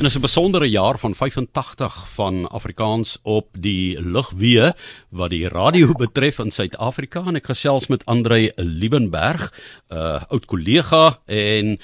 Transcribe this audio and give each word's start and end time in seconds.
En 0.00 0.06
is 0.06 0.16
'n 0.16 0.20
besondere 0.20 0.68
jaar 0.68 0.98
van 0.98 1.14
85 1.14 2.08
van 2.14 2.48
Afrikaans 2.48 3.18
op 3.22 3.48
die 3.52 4.00
lugweë 4.00 4.72
wat 5.08 5.30
die 5.30 5.48
radio 5.48 5.92
betref 6.04 6.38
in 6.38 6.50
Suid-Afrika. 6.50 7.22
En 7.26 7.36
ek 7.36 7.50
gesels 7.52 7.86
met 7.86 8.06
Andre 8.06 8.52
Liebenberg, 8.56 9.52
'n 9.90 9.94
uh, 9.94 10.22
oud 10.28 10.44
kollega 10.46 11.20
en 11.26 11.76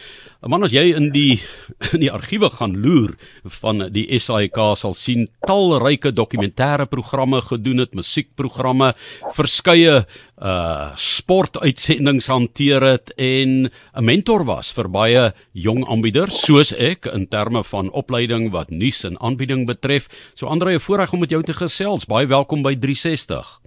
man 0.48 0.66
as 0.66 0.74
jy 0.74 0.90
in 0.96 1.10
die 1.14 1.38
in 1.94 2.04
die 2.04 2.10
argiewe 2.12 2.50
gaan 2.54 2.76
loer 2.82 3.14
van 3.60 3.86
die 3.92 4.06
SAIK 4.18 4.58
sal 4.78 4.94
sien 4.94 5.26
talryke 5.46 6.12
dokumentêre 6.14 6.86
programme 6.90 7.40
gedoen 7.44 7.82
het, 7.82 7.94
musiekprogramme, 7.96 8.92
verskeie 9.36 10.04
uh 10.36 10.92
sportuitsendings 11.00 12.28
hanteer 12.28 12.84
het 12.84 13.12
en 13.16 13.70
'n 13.70 14.04
mentor 14.04 14.44
was 14.44 14.72
vir 14.76 14.88
baie 14.88 15.32
jong 15.52 15.86
aanbieders 15.88 16.44
soos 16.44 16.72
ek 16.72 17.06
in 17.06 17.26
terme 17.26 17.64
van 17.64 17.90
opleiding 17.90 18.50
wat 18.52 18.70
nuus 18.70 19.04
en 19.04 19.16
aanbieding 19.20 19.66
betref. 19.66 20.08
So 20.34 20.46
Andre, 20.46 20.74
'n 20.74 20.80
voorreg 20.80 21.12
om 21.12 21.20
met 21.20 21.30
jou 21.30 21.42
te 21.42 21.54
gesels. 21.54 22.06
Baie 22.06 22.26
welkom 22.26 22.62
by 22.62 22.76
360. 22.76 23.60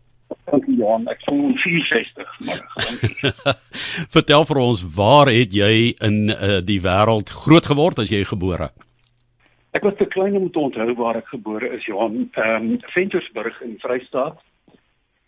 Johan, 0.89 1.05
ek 1.11 1.21
voel 1.27 1.53
64 1.61 2.39
maar 2.45 2.61
dankie. 2.85 3.31
Vertel 4.09 4.45
vir 4.49 4.59
ons, 4.61 4.83
waar 4.95 5.29
het 5.29 5.53
jy 5.53 5.73
in 6.05 6.31
uh, 6.33 6.59
die 6.65 6.79
wêreld 6.81 7.29
groot 7.43 7.65
geword 7.69 8.01
as 8.01 8.13
jy 8.13 8.23
gebore? 8.25 8.71
Ek 9.77 9.85
was 9.85 9.97
te 9.99 10.07
klein 10.09 10.37
om 10.37 10.49
te 10.49 10.59
onthou 10.59 10.95
waar 10.97 11.19
ek 11.19 11.29
gebore 11.29 11.69
is 11.77 11.85
Johan. 11.85 12.25
Ehm 12.33 12.71
um, 12.73 12.79
Ventersburg 12.95 13.61
in 13.61 13.77
Vrystaat. 13.83 14.41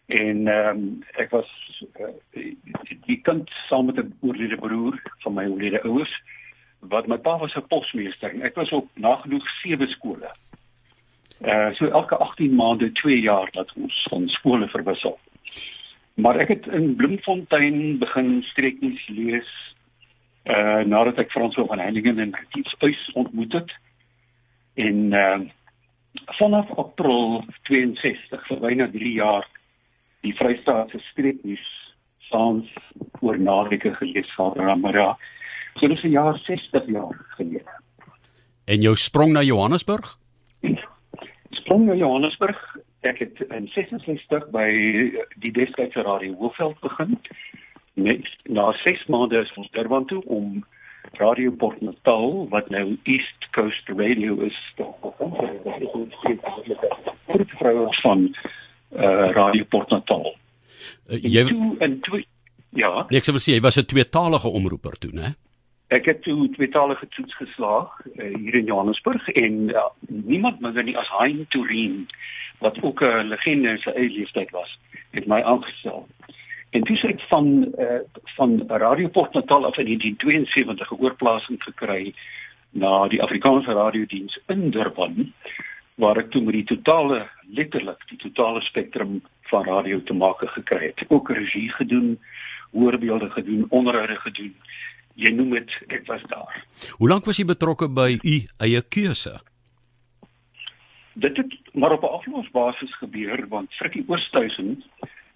En 0.09 0.47
ehm 0.49 0.81
um, 0.81 0.85
ek 1.21 1.29
was 1.35 1.49
uh, 2.01 2.09
die, 2.33 2.55
die 3.05 3.21
kind 3.21 3.49
saam 3.69 3.91
met 3.91 4.01
'n 4.01 4.15
oorlede 4.25 4.57
broer 4.57 4.97
van 5.23 5.37
my 5.37 5.45
oorlede 5.45 5.83
ouers 5.85 6.13
wat 6.89 7.05
my 7.05 7.17
pa 7.21 7.37
was 7.37 7.53
'n 7.53 7.67
posmeester 7.69 8.33
en 8.33 8.41
ek 8.41 8.55
was 8.57 8.71
op 8.73 8.89
nagenoeg 8.95 9.45
sewe 9.61 9.87
skole. 9.87 10.31
Uh 11.41 11.69
so 11.77 11.85
elke 11.85 12.17
18 12.17 12.55
maande 12.55 12.91
2 12.91 13.19
jaar 13.21 13.49
dat 13.51 13.69
ons 13.75 14.07
van 14.09 14.27
skole 14.27 14.67
verwissel. 14.67 15.19
Maar 16.13 16.39
ek 16.43 16.47
het 16.47 16.67
in 16.67 16.95
Bloemfontein 16.95 17.97
begin 17.99 18.41
streeknuus 18.43 19.07
lees 19.07 19.49
uh 20.49 20.81
nadat 20.89 21.19
ek 21.21 21.31
Frans 21.31 21.55
van 21.55 21.79
Heiningen 21.79 22.19
en 22.19 22.31
Kies 22.49 22.75
Uys 22.81 23.11
ontmoet 23.13 23.53
het. 23.53 23.71
En 24.73 25.11
uh 25.13 25.39
vanaf 26.37 26.71
April 26.77 27.43
62 27.63 28.47
vir 28.47 28.59
byna 28.59 28.89
3 28.91 29.13
jaar 29.13 29.47
die 30.21 30.33
Vrystaatse 30.35 30.99
streeknuus 31.11 31.67
saans 32.29 32.67
oor 33.21 33.39
naweke 33.39 33.93
gelees 33.95 34.33
gehad 34.35 34.57
Ramara. 34.57 35.17
So 35.79 35.87
dis 35.87 36.03
'n 36.03 36.11
jaar 36.11 36.37
60 36.37 36.87
jaar 36.87 37.15
gelede. 37.37 37.71
En 38.65 38.81
jou 38.81 38.95
sprong 38.95 39.33
na 39.33 39.41
Johannesburg? 39.41 40.17
Sprong 41.51 41.85
na 41.85 41.93
Johannesburg. 41.93 42.70
Ek 43.01 43.17
het 43.17 43.39
in 43.49 43.67
66 43.73 44.49
by 44.53 44.67
die 45.41 45.51
Destydse 45.51 46.03
Radio 46.05 46.35
Hoofveld 46.37 46.79
begin. 46.79 47.17
Net 47.93 48.27
na 48.43 48.71
6 48.83 49.05
maande 49.09 49.41
is 49.41 49.53
ons 49.57 49.71
Durban 49.73 50.05
toe 50.05 50.21
om 50.25 50.61
Radio 51.17 51.51
Port 51.51 51.81
Natal 51.81 52.47
wat 52.49 52.69
nou 52.69 52.97
East 53.03 53.47
Coast 53.51 53.89
Radio 53.89 54.37
is 54.45 54.59
te 54.75 54.85
begin. 55.01 56.09
Dit 57.31 57.47
is 57.47 57.57
vrou 57.57 57.87
van 58.01 58.27
uh, 58.29 59.31
Radio 59.33 59.63
Port 59.63 59.89
Natal. 59.89 60.35
Uh, 61.09 61.17
jy 61.23 61.45
toe, 61.49 61.75
en 61.79 61.99
toe 61.99 62.23
ja. 62.69 62.91
Nee, 63.09 63.17
ek 63.17 63.25
sê 63.25 63.33
jy 63.55 63.63
was 63.65 63.79
'n 63.81 63.89
tweetalige 63.89 64.47
omroeper 64.47 64.97
toe, 64.99 65.11
né? 65.11 65.33
Ek 65.89 66.05
het 66.05 66.21
toe 66.21 66.49
tweetalige 66.53 67.07
toets 67.07 67.35
geslaag 67.35 67.97
uh, 68.05 68.29
hier 68.37 68.55
in 68.55 68.65
Johannesburg 68.65 69.27
en 69.27 69.73
uh, 69.73 69.89
niemand 70.07 70.61
minder 70.61 70.83
nie 70.83 70.97
as 70.97 71.09
Hein 71.17 71.45
Turin 71.49 72.07
wat 72.61 72.81
ook 72.81 73.01
'n 73.01 73.27
legende 73.33 73.69
in 73.69 73.77
sy 73.77 73.89
eie 73.89 74.09
leeftyd 74.09 74.49
was, 74.49 74.79
het 75.11 75.27
my 75.27 75.41
aangestel. 75.41 76.07
En 76.69 76.81
dis 76.81 77.03
ek 77.03 77.19
van 77.29 77.73
uh, 77.79 77.99
van 78.37 78.63
Radio 78.67 79.07
Port 79.07 79.33
Natal 79.33 79.65
af 79.65 79.77
in 79.77 79.85
1972 79.85 80.91
'n 80.91 81.01
oorplasing 81.03 81.63
gekry 81.63 82.13
na 82.69 83.07
die 83.07 83.21
Afrikaanse 83.21 83.71
radiodiens 83.71 84.39
in 84.47 84.69
Durban 84.69 85.33
waar 85.95 86.17
ek 86.17 86.31
toe 86.31 86.41
met 86.41 86.53
die 86.53 86.63
totale 86.75 87.29
letterlik 87.51 87.99
die 88.09 88.17
totale 88.17 88.61
spektrum 88.61 89.21
van 89.51 89.63
radio 89.63 90.01
te 90.03 90.13
maak 90.13 90.39
gekry 90.39 90.85
het. 90.85 91.03
Ook 91.07 91.29
regie 91.29 91.69
gedoen, 91.71 92.19
hoorbeelde 92.71 93.29
gedoen, 93.29 93.65
onderhoude 93.69 94.15
gedoen. 94.15 94.55
Jy 95.13 95.31
noem 95.35 95.49
dit, 95.49 95.71
ek 95.87 96.07
was 96.07 96.23
daar. 96.31 96.63
Hoe 96.97 97.09
lank 97.09 97.25
was 97.25 97.37
jy 97.37 97.45
betrokke 97.45 97.89
by 97.89 98.15
u 98.23 98.35
eie 98.57 98.81
keuse? 98.81 99.41
Dit 101.13 101.37
het 101.37 101.53
maar 101.73 101.91
op 101.91 102.01
'n 102.01 102.15
aflosbasis 102.17 102.97
gebeur 102.97 103.47
want 103.47 103.73
Frikkie 103.73 104.03
Oosthuizen 104.07 104.83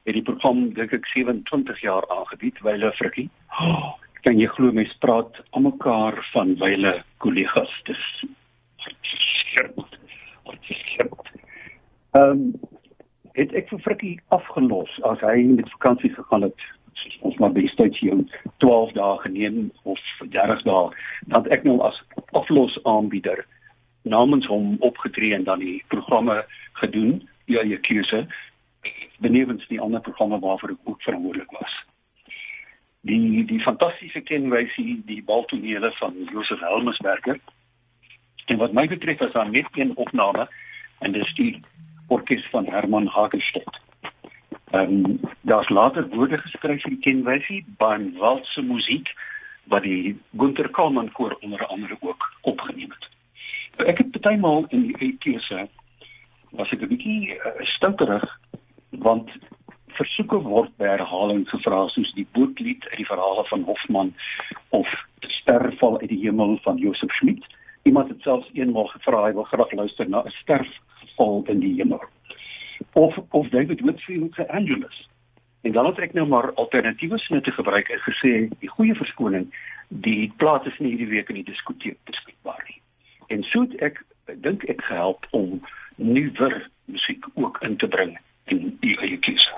het 0.03 0.13
die 0.13 0.23
program 0.23 0.73
dink 0.73 0.91
ek 0.91 1.05
27 1.05 1.81
jaar 1.81 2.09
aangebied, 2.09 2.59
wyle 2.61 2.91
Frikkie. 2.91 3.29
Oh, 3.59 3.93
kan 4.25 4.39
jy 4.39 4.47
glo 4.47 4.71
mense 4.71 4.97
praat 4.97 5.41
almekaar 5.49 6.27
van 6.31 6.55
wyle 6.55 7.03
kollegas. 7.17 7.81
Dis. 7.83 8.23
Ehm 12.11 12.31
um, 12.31 12.53
het 13.35 13.53
ek 13.53 13.67
vir 13.69 13.79
Frikkie 13.79 14.19
afgelos 14.27 15.01
as 15.03 15.19
hy 15.19 15.43
met 15.43 15.69
vakansie 15.69 16.13
gegaan 16.13 16.41
het 16.41 16.61
ons 17.19 17.35
maar 17.37 17.51
bestyds 17.51 17.99
jou 17.99 18.21
12 18.63 18.93
dae 18.95 19.17
geneem 19.25 19.71
of 19.83 19.99
30 20.19 20.63
dae 20.63 20.89
dat 21.33 21.47
ek 21.47 21.65
nou 21.67 21.81
as 21.83 21.97
aflos 22.31 22.77
aanbieder 22.83 23.43
namens 24.05 24.47
hom 24.51 24.75
opgetree 24.79 25.33
en 25.33 25.43
dan 25.43 25.59
die 25.59 25.83
programme 25.93 26.43
gedoen 26.81 27.17
ja 27.51 27.63
jy 27.63 27.79
keuse 27.87 28.25
benewens 29.23 29.67
die 29.67 29.81
ander 29.81 30.01
programme 30.01 30.39
waarvoor 30.39 30.75
ek 30.75 30.89
ook 30.91 31.01
verantwoordelik 31.01 31.51
was 31.59 31.75
die 33.05 33.45
die 33.45 33.61
fantastiese 33.61 34.21
kenwysie 34.21 35.01
die 35.05 35.21
baltonele 35.23 35.91
van 35.99 36.17
Josef 36.31 36.59
Helmesberger 36.59 37.39
en 38.45 38.61
wat 38.61 38.73
my 38.73 38.87
betref 38.87 39.21
is 39.21 39.33
daar 39.33 39.49
net 39.49 39.67
een 39.73 39.95
opname 39.95 40.47
en 40.99 41.11
dis 41.11 41.33
die 41.37 41.61
orkes 42.07 42.45
van 42.49 42.65
Herman 42.65 43.07
Hagestedt. 43.07 43.81
Ehm 44.71 45.05
um, 45.05 45.19
daar's 45.41 45.69
later 45.69 46.07
woorde 46.09 46.37
geskryf 46.37 46.81
die 46.81 46.99
kenwysie, 46.99 47.65
baie 47.77 48.11
walse 48.17 48.61
musiek 48.61 49.13
wat 49.63 49.83
die 49.83 50.17
Gunter 50.37 50.69
Kalman 50.69 51.11
koor 51.11 51.37
onder 51.41 51.65
andere 51.65 51.97
ook 51.99 52.33
opgeneem 52.41 52.89
het. 52.89 53.09
Ek 53.83 53.97
het 53.97 54.11
partymal 54.11 54.65
in 54.69 54.87
die 54.87 54.95
ETSe 55.03 55.67
was 56.55 56.71
ek 56.71 56.81
'n 56.81 56.87
bietjie 56.87 57.35
uh, 57.35 57.51
stouterig 57.75 58.23
want 59.03 59.29
versoeke 59.99 60.39
word 60.43 60.71
by 60.77 60.87
herhaling 60.87 61.43
gevra 61.49 61.87
soos 61.91 62.13
die 62.15 62.27
bootlied 62.31 62.87
uit 62.89 62.97
die 62.97 63.07
verhale 63.09 63.43
van 63.49 63.63
Hofman 63.67 64.13
of 64.69 64.87
sterval 65.19 65.99
uit 65.99 66.09
die 66.09 66.21
hemel 66.23 66.57
van 66.63 66.77
Josef 66.77 67.11
Schmidt. 67.19 67.43
Iemand 67.83 68.09
het 68.09 68.21
selfs 68.21 68.49
eenmaal 68.53 68.87
gevra 68.93 69.25
hy 69.25 69.33
wil 69.33 69.43
graag 69.43 69.71
luister 69.71 70.09
na 70.09 70.23
'n 70.23 70.37
sterf 70.41 70.71
val 71.17 71.43
in 71.47 71.59
die 71.59 71.75
hemel. 71.75 72.03
Of 72.93 73.19
of 73.31 73.49
David 73.49 73.81
Whitfield 73.81 74.33
se 74.33 74.47
Angelus. 74.47 75.09
En 75.61 75.71
dan 75.71 75.85
het 75.85 75.99
ek 75.99 76.13
nou 76.13 76.27
maar 76.27 76.53
alternatiewe 76.53 77.17
snitte 77.17 77.51
gebruik 77.51 77.89
en 77.89 77.99
gesê 77.99 78.49
die 78.59 78.69
goeie 78.69 78.95
verskoning, 78.95 79.53
die 79.89 80.33
plaas 80.37 80.65
is 80.65 80.79
nie 80.79 80.89
hierdie 80.89 81.13
week 81.15 81.29
in 81.29 81.35
die 81.35 81.51
diskoteek 81.51 81.97
beskikbaar 82.03 82.63
nie. 82.67 82.84
En 83.27 83.43
so 83.43 83.61
het 83.61 83.81
ek 83.81 84.03
dink 84.41 84.63
ek 84.63 84.81
gehelp 84.83 85.27
om 85.31 85.61
nuwer 85.95 86.69
musiek 86.85 87.25
ook 87.33 87.61
in 87.61 87.77
te 87.77 87.87
bring 87.87 88.17
in 88.51 88.75
die 88.81 88.93
eie 89.01 89.17
keuse. 89.17 89.53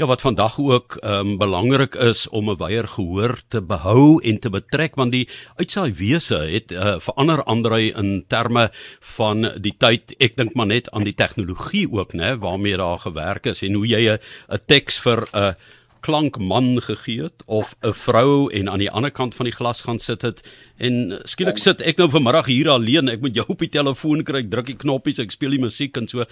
Ja 0.00 0.06
wat 0.08 0.22
vandag 0.24 0.56
ook 0.60 0.96
ehm 1.02 1.32
um, 1.32 1.38
belangrik 1.38 1.94
is 1.94 2.28
om 2.28 2.50
'n 2.50 2.56
wyeer 2.56 2.88
gehoor 2.88 3.40
te 3.48 3.60
behou 3.62 4.20
en 4.22 4.38
te 4.40 4.50
betrek 4.50 4.94
want 4.94 5.12
die 5.12 5.28
uitsaai 5.56 5.92
wese 5.92 6.36
het 6.36 6.72
uh, 6.72 6.98
verander 6.98 7.42
Andrei 7.44 7.92
in 7.92 8.24
terme 8.28 8.68
van 9.00 9.52
die 9.60 9.76
tyd 9.78 10.14
ek 10.18 10.36
dink 10.36 10.54
maar 10.54 10.66
net 10.66 10.90
aan 10.90 11.04
die 11.04 11.14
tegnologie 11.14 11.88
ook 11.92 12.12
nê 12.12 12.38
waarmee 12.38 12.76
daar 12.76 12.98
gewerk 12.98 13.46
is 13.46 13.62
en 13.62 13.74
hoe 13.74 13.86
jy 13.86 14.08
'n 14.08 14.18
teks 14.66 15.00
vir 15.00 15.28
'n 15.32 15.38
uh, 15.38 15.52
klankman 16.06 16.76
gegee 16.82 17.22
het 17.26 17.42
of 17.46 17.74
'n 17.82 17.92
vrou 17.92 18.50
en 18.52 18.70
aan 18.70 18.84
die 18.84 18.90
ander 18.90 19.10
kant 19.10 19.34
van 19.34 19.50
die 19.50 19.56
glas 19.56 19.80
gaan 19.86 19.98
sit 19.98 20.22
het 20.22 20.44
en 20.78 21.18
skielik 21.24 21.58
sit 21.58 21.82
ek 21.82 21.98
nou 21.98 22.10
vanmiddag 22.10 22.46
hier 22.46 22.70
alleen 22.70 23.08
ek 23.08 23.20
moet 23.20 23.34
jou 23.34 23.46
op 23.48 23.58
die 23.58 23.74
telefoon 23.78 24.22
kry 24.22 24.44
ek 24.44 24.50
druk 24.50 24.66
die 24.66 24.82
knoppies 24.84 25.18
ek 25.18 25.30
speel 25.30 25.50
die 25.50 25.64
musiek 25.66 25.96
en 25.96 26.08
so 26.08 26.24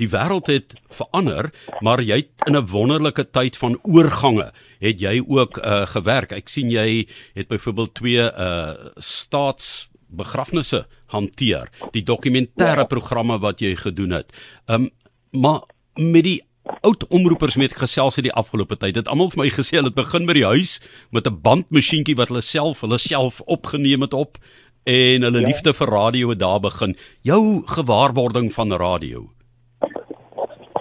die 0.00 0.08
wêreld 0.10 0.48
het 0.50 0.74
verander, 0.92 1.50
maar 1.84 2.00
jy 2.02 2.22
het 2.24 2.46
in 2.48 2.56
'n 2.56 2.66
wonderlike 2.66 3.30
tyd 3.30 3.56
van 3.56 3.78
oorgange 3.82 4.52
het 4.80 5.00
jy 5.00 5.22
ook 5.26 5.58
uh, 5.58 5.86
gewerk. 5.86 6.32
Ek 6.32 6.48
sien 6.48 6.70
jy 6.70 7.06
het 7.34 7.48
byvoorbeeld 7.48 7.94
twee 7.94 8.22
uh 8.22 8.74
staats 8.96 9.88
begrafnisse 10.08 10.86
hanteer, 11.06 11.68
die 11.92 12.02
dokumentêre 12.02 12.84
ja. 12.84 12.84
programme 12.84 13.38
wat 13.38 13.60
jy 13.60 13.76
gedoen 13.76 14.10
het. 14.10 14.32
Um 14.66 14.90
maar 15.30 15.62
met 15.96 16.24
die 16.24 16.42
oud 16.64 17.06
omroepers 17.08 17.56
met 17.56 17.74
gesels 17.76 18.16
het 18.16 18.24
die 18.24 18.32
afgelope 18.32 18.76
tyd. 18.76 18.94
Dit 18.94 19.08
almal 19.08 19.30
vir 19.30 19.44
my 19.44 19.48
gesê 19.50 19.78
hulle 19.78 19.90
het 19.90 19.98
begin 19.98 20.26
by 20.26 20.36
die 20.38 20.46
huis 20.46 20.78
met 21.10 21.26
'n 21.26 21.40
bandmasjienkie 21.42 22.16
wat 22.16 22.28
hulle 22.28 22.42
self 22.42 22.80
hulle 22.80 22.98
self 22.98 23.40
opgeneem 23.46 24.00
het 24.02 24.14
op 24.14 24.38
en 24.84 25.22
hulle 25.22 25.40
ja. 25.40 25.46
liefde 25.46 25.72
vir 25.72 25.88
radio 25.88 26.28
het 26.28 26.38
daar 26.38 26.60
begin. 26.60 26.96
Jou 27.22 27.62
gewaarwording 27.66 28.52
van 28.52 28.72
radio. 28.72 29.30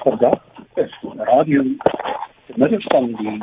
Vandag 0.03 0.41
is 0.75 0.93
radio 1.17 1.63
middels 2.55 2.85
van 2.87 3.05
die 3.05 3.37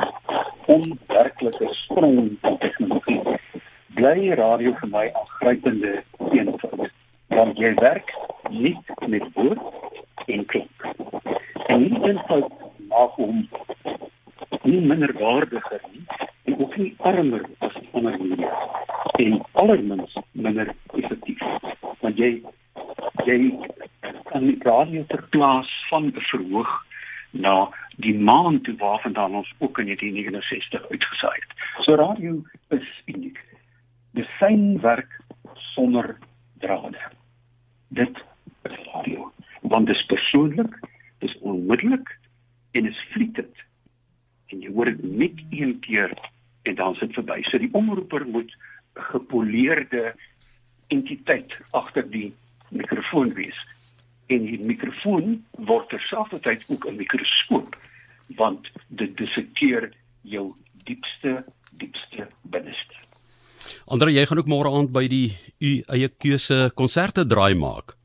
onwerklike 0.65 1.67
sprong 1.71 2.37
van 2.41 2.57
tegnologie 2.57 3.21
bly 3.95 4.33
radio 4.33 4.73
vir 4.81 4.89
my 4.89 5.05
aangrypende 5.21 6.03
eenvoud 6.31 6.91
want 7.27 7.57
jy 7.57 7.73
werk 7.81 8.13
nie 8.49 8.75
met 9.07 9.25
woord 9.33 9.61
en 10.27 10.45
klank 10.45 10.69
en 10.69 10.78
nie 11.79 12.01
eenvoud 12.09 12.51
maak 12.91 13.17
hom 13.21 13.47
nie 14.63 14.81
minder 14.91 15.13
waardiger 15.19 15.81
nie 15.91 16.05
en 16.45 16.59
ook 16.59 16.77
nie 16.77 16.93
armer 17.11 17.45
as 17.67 17.79
ander 17.91 18.17
media 18.21 18.53
en 19.25 19.39
allermins 19.63 20.17
minder 20.31 20.73
effektief 21.01 21.43
want 22.01 22.17
jy 22.23 22.31
jy 23.27 23.39
kan 24.31 24.45
die 24.45 24.57
radio 24.63 25.03
verplaas 25.09 25.71
van 25.89 26.11
'n 26.11 26.27
verhoog 26.31 26.71
na 27.31 27.69
die 27.97 28.15
maan 28.15 28.61
toe 28.61 28.75
waarvandaan 28.77 29.35
ons 29.35 29.53
ook 29.57 29.79
in 29.79 29.85
1969 29.85 30.89
uitgesaai 30.89 31.39
het. 31.39 31.83
So 31.85 31.95
radio 31.95 32.43
is 32.69 32.87
uniek. 33.05 33.39
Die 34.11 34.25
fyn 34.39 34.79
werk 34.81 35.19
sonder 35.53 36.17
drade. 36.59 37.01
Dit 37.87 38.23
is 38.63 38.77
radio. 38.93 39.31
Want 39.61 39.87
dit 39.87 39.95
is 39.95 40.05
persoonlik, 40.05 40.79
onmiddellik 41.49 42.11
en 42.71 42.85
is 42.85 43.05
vlietend. 43.13 43.55
En 44.49 44.61
jy 44.61 44.71
hoor 44.73 44.85
dit 44.85 45.03
net 45.03 45.41
een 45.49 45.79
keer 45.79 46.13
en 46.61 46.75
dan 46.75 46.95
sit 46.95 47.13
verby. 47.13 47.41
So 47.43 47.57
die 47.57 47.73
omroeper 47.73 48.25
moet 48.27 48.51
'n 48.95 49.01
gepoleerde 49.13 50.15
entiteit 50.87 51.53
agter 51.71 52.09
die 52.09 52.33
mikrofoon 52.69 53.33
wees 53.33 53.59
en 54.27 54.45
die 54.45 54.59
mikrofoon 54.65 55.45
word 55.51 55.89
terselfdertyd 55.89 56.65
ook 56.67 56.85
'n 56.87 56.95
mikroskoop 56.95 57.77
want 58.37 58.69
dit 58.87 59.17
dissekeer 59.17 59.93
jou 60.21 60.53
diepste 60.83 61.45
diepste 61.71 62.27
binneste. 62.41 62.95
Andre, 63.85 64.11
jy 64.11 64.25
gaan 64.25 64.37
ook 64.37 64.51
môre 64.51 64.71
aand 64.71 64.91
by 64.91 65.07
die 65.07 65.37
u 65.59 65.71
eie 65.87 66.09
keuse 66.09 66.71
konserte 66.75 67.25
draai 67.27 67.55
maak. 67.55 67.98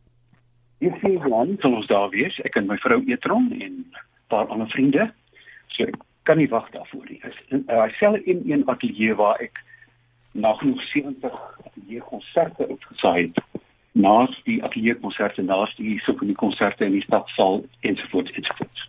Ek 0.80 0.96
sien 1.00 1.20
dan 1.22 1.56
sal 1.60 1.74
ons 1.74 1.86
daar 1.86 2.08
wees. 2.10 2.40
Ek 2.40 2.56
en 2.56 2.66
my 2.66 2.76
vrou 2.82 3.02
Etron 3.06 3.52
en 3.52 3.72
'n 3.72 3.94
paar 4.28 4.46
ander 4.46 4.68
vriende. 4.68 5.12
So 5.68 5.84
ek 5.84 5.96
kan 6.22 6.36
nie 6.36 6.48
wag 6.48 6.70
daarvoor 6.70 7.04
nie. 7.08 7.20
Hy 7.66 7.90
sel 7.98 8.14
in 8.14 8.42
een 8.46 8.68
ateljee 8.68 9.14
waar 9.14 9.40
ek 9.40 9.62
nog 10.32 10.62
nog 10.62 10.82
70 10.82 11.32
ateljee 11.66 12.00
konserte 12.00 12.68
uitgesaai 12.68 13.22
het 13.22 13.53
naas 13.94 14.34
die 14.48 14.58
ateljee 14.64 14.96
konserte, 14.98 15.42
naas 15.46 15.70
die 15.78 16.00
simfonie 16.02 16.34
konserte 16.38 16.86
in 16.86 16.96
die 16.96 17.04
stadsaal 17.06 17.62
ensovoorts 17.86 18.34
ensovoorts. 18.34 18.88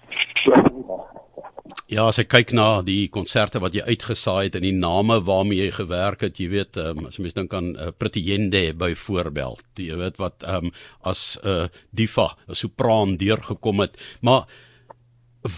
Ja, 1.89 2.07
as 2.07 2.17
ek 2.21 2.31
kyk 2.33 2.53
na 2.57 2.81
die 2.85 3.05
konserte 3.13 3.61
wat 3.61 3.75
jy 3.77 3.83
uitgesaai 3.85 4.47
het 4.47 4.57
en 4.57 4.65
die 4.65 4.73
name 4.73 5.19
waarmee 5.27 5.67
jy 5.67 5.75
gewerk 5.77 6.25
het, 6.25 6.41
jy 6.41 6.49
weet, 6.55 6.79
um, 6.81 7.05
as 7.09 7.19
mens 7.21 7.37
dink 7.37 7.53
aan 7.53 7.73
uh, 7.75 7.91
Pretty 7.93 8.23
Yende 8.25 8.63
byvoorbeeld, 8.77 9.65
jy 9.77 9.97
weet 10.01 10.17
wat 10.21 10.45
um, 10.49 10.73
as 11.05 11.37
'n 11.43 11.49
uh, 11.49 11.67
diva, 11.93 12.33
'n 12.49 12.57
sopraan 12.57 13.17
deurgekom 13.21 13.85
het, 13.85 14.01
maar 14.21 14.49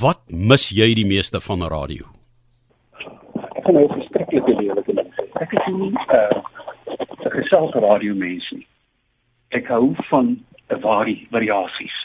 wat 0.02 0.28
mis 0.32 0.70
jy 0.76 0.94
die 0.96 1.08
meeste 1.08 1.40
van 1.40 1.64
radio? 1.64 2.04
Ek 3.56 3.64
kan 3.64 3.80
nou 3.80 3.88
verskriklike 3.96 4.60
lelike 4.60 4.92
ding 4.92 5.12
sê. 5.16 5.24
Ek 5.40 5.54
is 5.56 5.68
nie 5.72 5.92
'n 5.92 5.96
uh, 6.12 7.32
geselsradio 7.32 8.16
mens 8.16 8.52
nie 8.52 8.67
ek 9.56 9.68
hou 9.72 9.96
van 10.10 10.36
vari 10.84 11.28
variasies. 11.32 11.96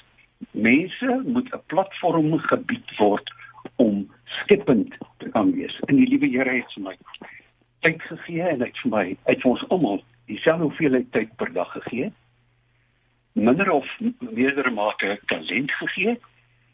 Mense 0.50 1.22
moet 1.24 1.48
'n 1.54 1.62
platform 1.66 2.38
gebied 2.38 2.96
word 2.98 3.32
om 3.76 4.10
skepend 4.24 4.94
te 5.18 5.28
kan 5.28 5.52
wees. 5.52 5.80
En 5.86 5.96
die 5.96 6.08
liewe 6.08 6.26
Here 6.26 6.50
het 6.50 6.72
vir 6.74 6.82
my 6.82 6.96
tyd 7.80 8.02
gegee 8.02 8.42
en 8.42 8.60
hy 8.60 8.66
het 8.66 8.78
vir 8.82 8.90
my 8.90 9.16
uit 9.24 9.44
ons 9.44 9.68
almal 9.68 10.02
dieselfde 10.26 10.64
hoeveelheid 10.64 11.12
tyd 11.12 11.36
per 11.36 11.52
dag 11.52 11.72
gegee. 11.72 12.12
Minder 13.32 13.70
of 13.70 13.86
meerdere 14.18 14.70
mate 14.70 15.18
talent 15.26 15.70
gegee 15.70 16.18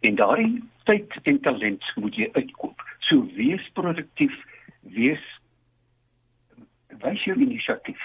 en 0.00 0.14
daardie 0.14 0.62
tyd 0.85 1.12
en 1.23 1.41
talent 1.41 1.85
moet 1.97 2.17
jy 2.17 2.29
uitkoop. 2.32 2.82
So 3.09 3.26
wees 3.37 3.64
produktief, 3.73 4.35
wees 4.82 5.23
wys 7.03 7.25
jou 7.25 7.37
inisiatief 7.38 8.03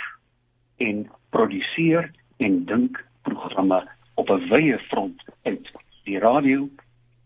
en 0.84 1.08
produseer 1.30 2.12
en 2.38 2.66
dink 2.66 3.06
programme 3.22 3.88
op 4.14 4.30
'n 4.30 4.48
wye 4.50 4.80
front 4.80 5.24
uit. 5.44 5.72
Die 6.04 6.20
radio 6.20 6.70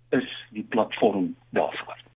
is 0.09 0.48
die 0.51 0.63
platform 0.63 1.36
daarvoor. 1.50 1.98